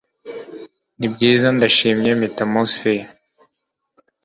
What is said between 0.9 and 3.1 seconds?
nibyiza! ndashimye metamorphose ye